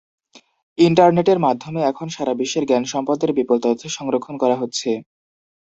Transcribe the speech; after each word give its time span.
ইন্টারনেটের 0.77 1.39
মাধ্যমে 1.45 1.79
এখন 1.91 2.07
সারা 2.09 2.33
বিশ্বের 2.33 2.67
জ্ঞানসম্পদের 2.67 3.31
বিপুল 3.37 3.57
তথ্য 3.65 3.83
সংরক্ষণ 3.97 4.35
করা 4.43 4.55
হচ্ছে। 4.61 4.89